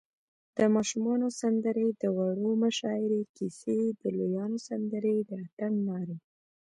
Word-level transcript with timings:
د 0.57 0.59
ماشومانو 0.75 1.27
سندرې، 1.39 1.87
د 2.01 2.03
وړو 2.17 2.51
مشاعرې، 2.63 3.21
کیسی، 3.35 3.79
د 3.99 4.01
لویانو 4.17 4.57
سندرې، 4.67 5.15
د 5.29 5.31
اتڼ 5.45 5.71
نارې 5.87 6.17